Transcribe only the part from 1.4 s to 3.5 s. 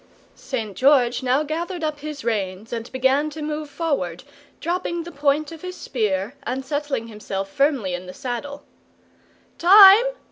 gathered up his reins and began to